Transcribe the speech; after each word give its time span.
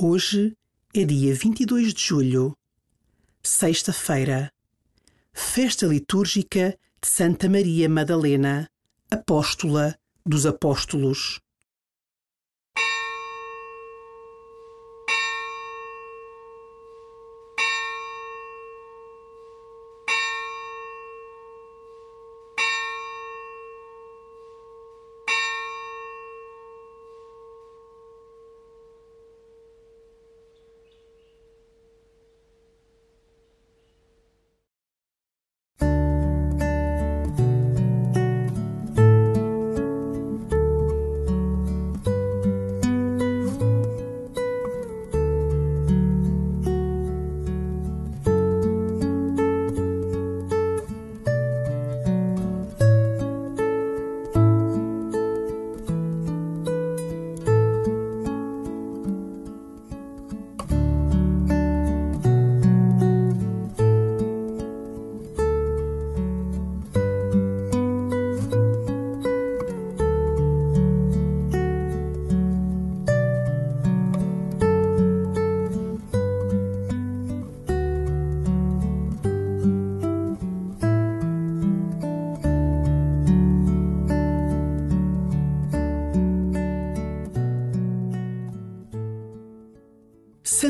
Hoje 0.00 0.56
é 0.94 1.04
dia 1.04 1.34
22 1.34 1.92
de 1.92 2.00
julho, 2.00 2.56
sexta-feira, 3.42 4.52
festa 5.32 5.86
litúrgica 5.86 6.78
de 7.02 7.08
Santa 7.08 7.48
Maria 7.48 7.88
Madalena, 7.88 8.70
apóstola 9.10 9.98
dos 10.24 10.46
apóstolos. 10.46 11.40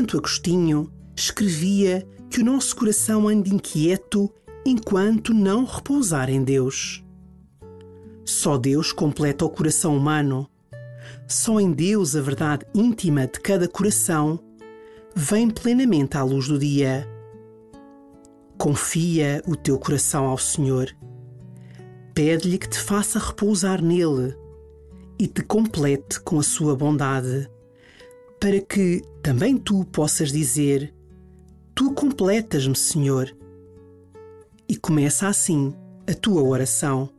Santo 0.09 0.17
Agostinho 0.17 0.91
escrevia 1.15 2.07
que 2.31 2.41
o 2.41 2.43
nosso 2.43 2.75
coração 2.75 3.27
anda 3.27 3.47
inquieto 3.47 4.27
enquanto 4.65 5.35
não 5.35 5.65
repousar 5.65 6.31
em 6.31 6.43
Deus. 6.43 7.05
Só 8.25 8.57
Deus 8.57 8.91
completa 8.91 9.45
o 9.45 9.49
coração 9.51 9.95
humano. 9.95 10.49
Só 11.27 11.59
em 11.59 11.71
Deus 11.71 12.15
a 12.15 12.21
verdade 12.21 12.65
íntima 12.73 13.27
de 13.27 13.39
cada 13.39 13.67
coração 13.67 14.39
vem 15.15 15.47
plenamente 15.47 16.17
à 16.17 16.23
luz 16.23 16.47
do 16.47 16.57
dia. 16.57 17.07
Confia 18.57 19.43
o 19.45 19.55
teu 19.55 19.77
coração 19.77 20.25
ao 20.25 20.39
Senhor. 20.39 20.89
Pede-lhe 22.15 22.57
que 22.57 22.69
te 22.69 22.79
faça 22.79 23.19
repousar 23.19 23.79
nele 23.79 24.35
e 25.19 25.27
te 25.27 25.43
complete 25.43 26.19
com 26.21 26.39
a 26.39 26.43
sua 26.43 26.75
bondade 26.75 27.47
para 28.39 28.61
que 28.61 29.03
também 29.21 29.57
tu 29.57 29.83
possas 29.85 30.31
dizer: 30.31 30.93
Tu 31.75 31.93
completas-me, 31.93 32.75
Senhor. 32.75 33.35
E 34.67 34.77
começa 34.77 35.27
assim 35.27 35.73
a 36.09 36.13
tua 36.13 36.41
oração. 36.41 37.09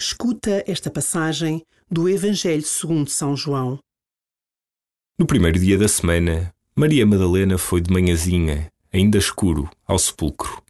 Escuta 0.00 0.62
esta 0.64 0.92
passagem 0.92 1.66
do 1.90 2.08
Evangelho 2.08 2.62
segundo 2.62 3.10
São 3.10 3.36
João. 3.36 3.80
No 5.18 5.26
primeiro 5.26 5.58
dia 5.58 5.76
da 5.76 5.88
semana, 5.88 6.54
Maria 6.76 7.04
Madalena 7.04 7.58
foi 7.58 7.80
de 7.80 7.92
manhãzinha, 7.92 8.70
ainda 8.92 9.18
escuro, 9.18 9.68
ao 9.84 9.98
sepulcro, 9.98 10.62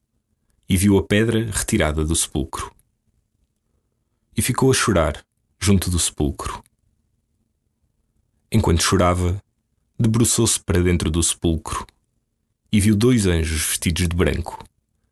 e 0.66 0.78
viu 0.78 0.96
a 0.96 1.02
pedra 1.02 1.44
retirada 1.44 2.06
do 2.06 2.16
sepulcro. 2.16 2.74
E 4.34 4.40
ficou 4.40 4.70
a 4.70 4.74
chorar, 4.74 5.22
junto 5.60 5.90
do 5.90 5.98
sepulcro. 5.98 6.64
Enquanto 8.50 8.82
chorava, 8.82 9.42
debruçou-se 10.00 10.58
para 10.58 10.82
dentro 10.82 11.10
do 11.10 11.22
sepulcro 11.22 11.86
e 12.72 12.80
viu 12.80 12.96
dois 12.96 13.26
anjos 13.26 13.60
vestidos 13.66 14.08
de 14.08 14.16
branco, 14.16 14.64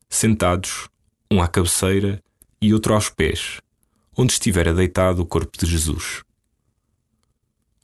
sentados, 0.09 0.89
um 1.29 1.39
à 1.39 1.47
cabeceira 1.47 2.19
e 2.59 2.73
outro 2.73 2.95
aos 2.95 3.11
pés, 3.11 3.61
onde 4.17 4.33
estivera 4.33 4.73
deitado 4.73 5.21
o 5.21 5.25
corpo 5.25 5.55
de 5.57 5.67
Jesus. 5.67 6.23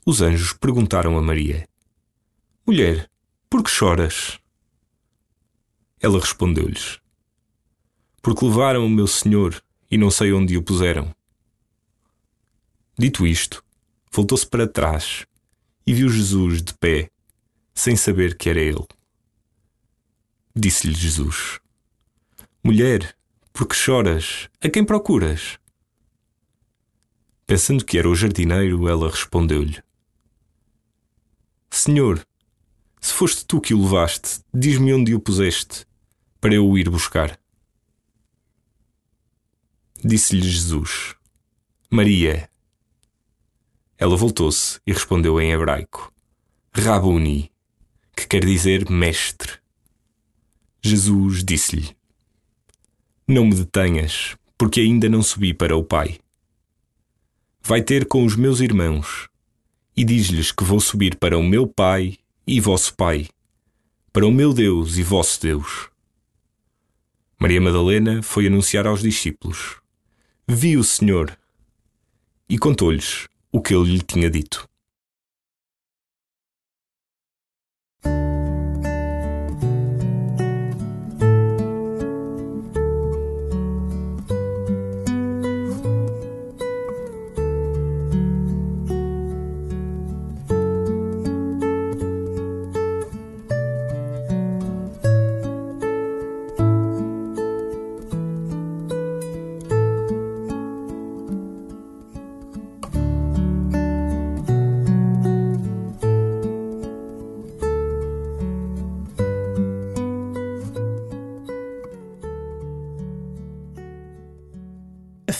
Os 0.03 0.21
anjos 0.21 0.51
perguntaram 0.53 1.17
a 1.17 1.21
Maria: 1.21 1.67
Mulher, 2.65 3.09
por 3.49 3.63
que 3.63 3.69
choras? 3.69 4.39
Ela 6.01 6.19
respondeu-lhes: 6.19 6.99
Porque 8.21 8.45
levaram 8.45 8.85
o 8.85 8.89
meu 8.89 9.05
Senhor 9.05 9.63
e 9.91 9.97
não 9.97 10.09
sei 10.09 10.33
onde 10.33 10.57
o 10.57 10.63
puseram. 10.63 11.15
Dito 12.97 13.27
isto, 13.27 13.63
voltou-se 14.11 14.47
para 14.47 14.67
trás 14.67 15.25
e 15.85 15.93
viu 15.93 16.09
Jesus 16.09 16.61
de 16.61 16.73
pé, 16.73 17.09
sem 17.75 17.95
saber 17.95 18.37
que 18.37 18.49
era 18.49 18.59
ele. 18.59 18.85
Disse-lhe 20.55 20.93
Jesus: 20.93 21.59
Mulher, 22.63 23.15
por 23.51 23.67
que 23.67 23.75
choras? 23.75 24.49
A 24.61 24.69
quem 24.69 24.83
procuras? 24.83 25.59
Pensando 27.45 27.83
que 27.83 27.97
era 27.97 28.09
o 28.09 28.15
jardineiro, 28.15 28.87
ela 28.87 29.09
respondeu-lhe: 29.09 29.81
Senhor, 31.69 32.25
Se 33.01 33.11
foste 33.13 33.45
tu 33.45 33.59
que 33.59 33.73
o 33.73 33.81
levaste, 33.81 34.39
diz-me 34.53 34.93
onde 34.93 35.13
o 35.13 35.19
puseste, 35.19 35.85
para 36.39 36.53
eu 36.53 36.65
o 36.65 36.77
ir 36.77 36.89
buscar. 36.89 37.37
Disse-lhe 40.01 40.49
Jesus: 40.49 41.13
Maria. 41.89 42.49
Ela 43.97 44.15
voltou-se 44.15 44.79
e 44.87 44.93
respondeu 44.93 45.39
em 45.41 45.51
hebraico: 45.51 46.13
Rabuni, 46.73 47.51
que 48.15 48.25
quer 48.25 48.45
dizer 48.45 48.89
mestre. 48.89 49.59
Jesus 50.81 51.43
disse-lhe: 51.43 51.95
Não 53.27 53.45
me 53.45 53.55
detenhas, 53.55 54.37
porque 54.57 54.79
ainda 54.79 55.09
não 55.09 55.21
subi 55.21 55.53
para 55.53 55.75
o 55.75 55.83
Pai. 55.83 56.19
Vai 57.65 57.81
ter 57.81 58.05
com 58.05 58.25
os 58.25 58.35
meus 58.35 58.59
irmãos 58.59 59.29
e 59.95 60.03
diz-lhes 60.03 60.51
que 60.51 60.65
vou 60.65 60.81
subir 60.81 61.15
para 61.15 61.37
o 61.37 61.41
meu 61.41 61.65
Pai 61.65 62.17
e 62.45 62.59
vosso 62.59 62.93
Pai, 62.93 63.29
para 64.11 64.27
o 64.27 64.31
meu 64.33 64.53
Deus 64.53 64.97
e 64.97 65.03
vosso 65.03 65.41
Deus. 65.41 65.89
Maria 67.39 67.61
Madalena 67.61 68.21
foi 68.21 68.47
anunciar 68.47 68.85
aos 68.85 69.01
discípulos: 69.01 69.77
Vi 70.45 70.75
o 70.75 70.83
Senhor 70.83 71.37
e 72.49 72.57
contou-lhes 72.57 73.29
o 73.49 73.61
que 73.61 73.73
ele 73.73 73.93
lhe 73.93 74.01
tinha 74.01 74.29
dito. 74.29 74.67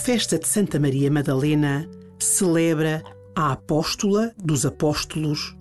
Festa 0.04 0.38
de 0.38 0.46
Santa 0.46 0.78
Maria 0.78 1.10
Madalena 1.10 1.88
celebra 2.18 3.02
a 3.34 3.52
apóstola 3.52 4.34
dos 4.36 4.66
apóstolos. 4.66 5.56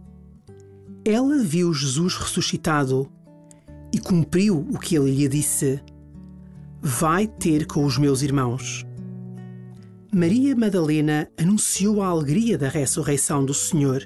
Ela 1.05 1.41
viu 1.41 1.73
Jesus 1.73 2.17
ressuscitado 2.17 3.09
e 3.93 3.99
cumpriu 3.99 4.67
o 4.69 4.77
que 4.77 4.97
ele 4.97 5.11
lhe 5.11 5.29
disse: 5.29 5.81
Vai 6.81 7.25
ter 7.25 7.65
com 7.65 7.85
os 7.85 7.97
meus 7.97 8.21
irmãos. 8.21 8.85
Maria 10.13 10.53
Madalena 10.57 11.29
anunciou 11.39 12.01
a 12.01 12.07
alegria 12.07 12.57
da 12.57 12.67
ressurreição 12.67 13.45
do 13.45 13.53
Senhor 13.53 14.05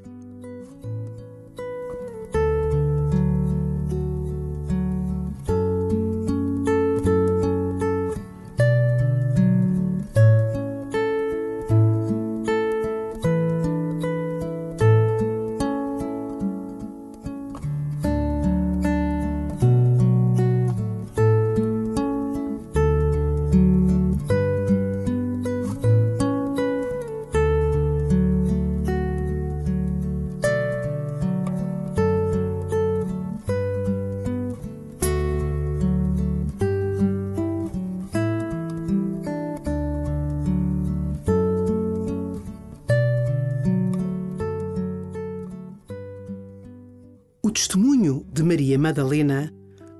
testemunho 47.57 48.23
de 48.31 48.43
Maria 48.43 48.77
Madalena 48.77 49.51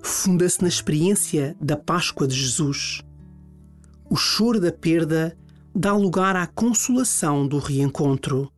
funda-se 0.03 0.61
na 0.61 0.67
experiência 0.67 1.57
da 1.59 1.75
Páscoa 1.75 2.27
de 2.27 2.35
Jesus. 2.35 3.01
O 4.07 4.15
choro 4.15 4.59
da 4.59 4.71
perda 4.71 5.35
dá 5.73 5.91
lugar 5.91 6.35
à 6.35 6.45
consolação 6.45 7.47
do 7.47 7.57
reencontro. 7.57 8.51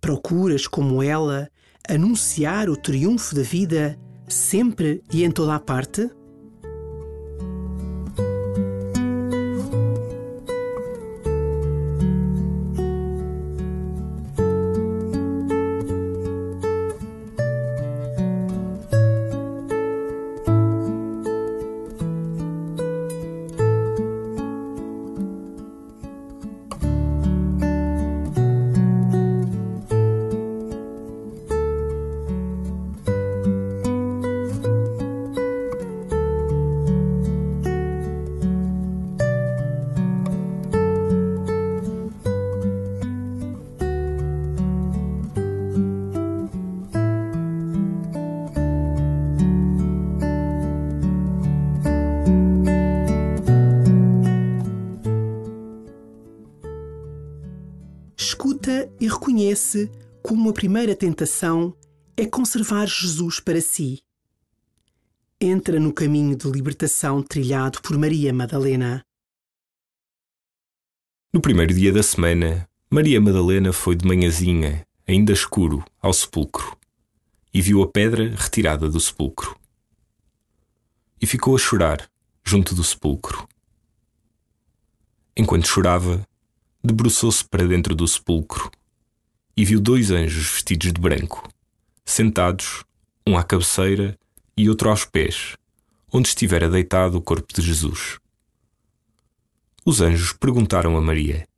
Procuras, 0.00 0.66
como 0.66 1.02
ela, 1.02 1.50
anunciar 1.86 2.70
o 2.70 2.78
triunfo 2.78 3.34
da 3.34 3.42
vida 3.42 4.00
sempre 4.26 5.02
e 5.12 5.22
em 5.22 5.30
toda 5.30 5.54
a 5.54 5.60
parte? 5.60 6.10
Reconhece 59.46 59.90
como 60.22 60.50
a 60.50 60.52
primeira 60.52 60.96
tentação 60.96 61.72
é 62.16 62.26
conservar 62.26 62.86
Jesus 62.86 63.38
para 63.38 63.60
si. 63.60 64.02
Entra 65.40 65.78
no 65.78 65.92
caminho 65.92 66.36
de 66.36 66.50
libertação 66.50 67.22
trilhado 67.22 67.80
por 67.80 67.96
Maria 67.96 68.32
Madalena. 68.32 69.04
No 71.32 71.40
primeiro 71.40 71.72
dia 71.74 71.92
da 71.92 72.02
semana, 72.02 72.68
Maria 72.90 73.20
Madalena 73.20 73.72
foi 73.72 73.94
de 73.94 74.06
manhãzinha, 74.06 74.84
ainda 75.06 75.32
escuro, 75.32 75.84
ao 76.00 76.12
sepulcro, 76.12 76.76
e 77.52 77.60
viu 77.60 77.82
a 77.82 77.86
pedra 77.86 78.34
retirada 78.34 78.88
do 78.88 78.98
sepulcro. 78.98 79.56
E 81.20 81.26
ficou 81.26 81.54
a 81.54 81.58
chorar 81.58 82.10
junto 82.42 82.74
do 82.74 82.82
sepulcro. 82.82 83.46
Enquanto 85.36 85.68
chorava, 85.68 86.26
debruçou-se 86.82 87.44
para 87.44 87.66
dentro 87.68 87.94
do 87.94 88.08
sepulcro 88.08 88.70
e 89.56 89.64
viu 89.64 89.80
dois 89.80 90.10
anjos 90.10 90.52
vestidos 90.52 90.92
de 90.92 91.00
branco, 91.00 91.48
sentados, 92.04 92.84
um 93.26 93.38
à 93.38 93.42
cabeceira 93.42 94.18
e 94.56 94.68
outro 94.68 94.90
aos 94.90 95.04
pés, 95.04 95.56
onde 96.12 96.28
estivera 96.28 96.68
deitado 96.68 97.16
o 97.16 97.22
corpo 97.22 97.52
de 97.54 97.62
Jesus. 97.62 98.18
Os 99.84 100.00
anjos 100.00 100.32
perguntaram 100.32 100.96
a 100.96 101.00
Maria: 101.00 101.48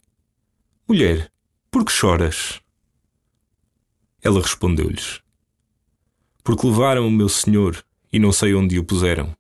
Mulher, 0.87 1.31
por 1.71 1.85
que 1.85 1.91
choras? 1.91 2.61
Ela 4.23 4.41
respondeu-lhes: 4.41 5.21
Porque 6.45 6.67
levaram 6.67 7.07
o 7.07 7.11
meu 7.11 7.29
Senhor 7.29 7.85
e 8.13 8.19
não 8.19 8.33
sei 8.33 8.55
onde 8.55 8.79
o 8.79 8.85
puseram. 8.85 9.37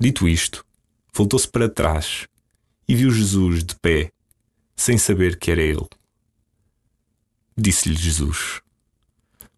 Dito 0.00 0.28
isto, 0.28 0.64
voltou-se 1.12 1.48
para 1.48 1.68
trás 1.68 2.28
e 2.86 2.94
viu 2.94 3.10
Jesus 3.10 3.64
de 3.64 3.74
pé, 3.76 4.12
sem 4.76 4.96
saber 4.96 5.38
que 5.38 5.50
era 5.50 5.60
ele. 5.60 5.86
Disse-lhe 7.60 7.96
Jesus: 7.96 8.62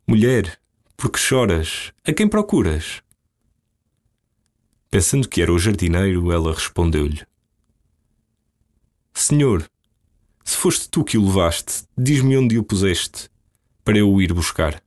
Mulher, 0.06 0.58
por 0.96 1.12
que 1.12 1.18
choras? 1.18 1.92
A 2.02 2.14
quem 2.14 2.26
procuras? 2.26 3.02
Pensando 4.90 5.28
que 5.28 5.42
era 5.42 5.52
o 5.52 5.58
jardineiro, 5.58 6.32
ela 6.32 6.54
respondeu-lhe: 6.54 7.26
Senhor, 9.12 9.70
se 10.42 10.56
foste 10.56 10.88
tu 10.88 11.04
que 11.04 11.18
o 11.18 11.26
levaste, 11.26 11.84
diz-me 11.94 12.38
onde 12.38 12.56
o 12.56 12.64
puseste, 12.64 13.28
para 13.84 13.98
eu 13.98 14.10
o 14.10 14.22
ir 14.22 14.32
buscar. 14.32 14.82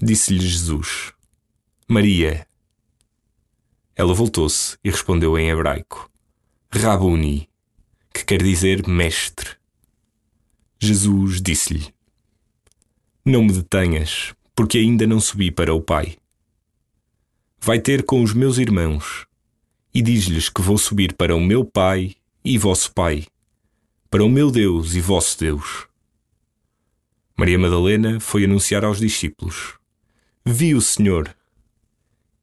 Disse-lhe 0.00 0.46
Jesus: 0.46 1.12
Maria. 1.88 2.46
Ela 3.96 4.14
voltou-se 4.14 4.78
e 4.84 4.90
respondeu 4.90 5.36
em 5.36 5.50
hebraico: 5.50 6.08
Rabuni, 6.70 7.50
que 8.12 8.24
quer 8.24 8.40
dizer 8.40 8.86
mestre. 8.86 9.63
Jesus 10.84 11.40
disse-lhe: 11.40 11.92
Não 13.24 13.42
me 13.42 13.52
detenhas, 13.52 14.34
porque 14.54 14.76
ainda 14.78 15.06
não 15.06 15.18
subi 15.18 15.50
para 15.50 15.74
o 15.74 15.80
Pai. 15.80 16.16
Vai 17.58 17.80
ter 17.80 18.04
com 18.04 18.22
os 18.22 18.34
meus 18.34 18.58
irmãos 18.58 19.26
e 19.94 20.02
diz-lhes 20.02 20.50
que 20.50 20.60
vou 20.60 20.76
subir 20.76 21.14
para 21.14 21.34
o 21.34 21.40
meu 21.40 21.64
Pai 21.64 22.14
e 22.44 22.58
vosso 22.58 22.92
Pai, 22.92 23.26
para 24.10 24.22
o 24.22 24.28
meu 24.28 24.50
Deus 24.50 24.94
e 24.94 25.00
vosso 25.00 25.38
Deus. 25.38 25.86
Maria 27.34 27.58
Madalena 27.58 28.20
foi 28.20 28.44
anunciar 28.44 28.84
aos 28.84 28.98
discípulos: 28.98 29.78
Vi 30.44 30.74
o 30.74 30.82
Senhor 30.82 31.34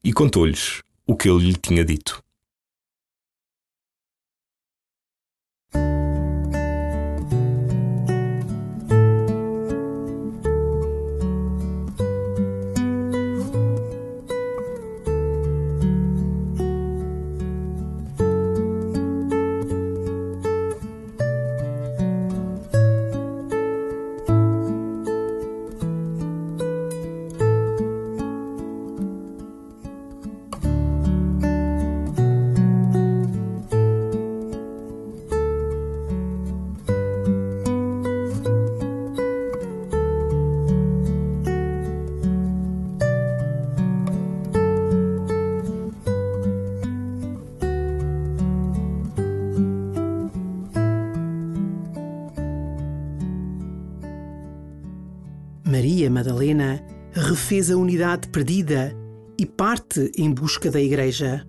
e 0.03 0.11
contou-lhes 0.11 0.81
o 1.05 1.15
que 1.15 1.29
ele 1.29 1.51
lhe 1.51 1.55
tinha 1.55 1.85
dito. 1.85 2.23
Madalena 56.41 56.83
refez 57.11 57.69
a 57.69 57.77
unidade 57.77 58.27
perdida 58.29 58.97
e 59.37 59.45
parte 59.45 60.11
em 60.17 60.33
busca 60.33 60.71
da 60.71 60.81
Igreja. 60.81 61.45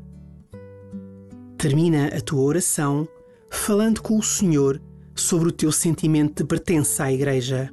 Termina 1.57 2.09
a 2.09 2.21
tua 2.21 2.43
oração 2.43 3.09
falando 3.49 4.03
com 4.03 4.19
o 4.19 4.23
Senhor 4.23 4.83
sobre 5.15 5.49
o 5.49 5.53
teu 5.53 5.73
sentimento 5.73 6.43
de 6.43 6.47
pertença 6.47 7.05
à 7.05 7.13
Igreja. 7.13 7.73